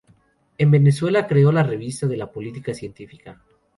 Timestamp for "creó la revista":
1.27-2.07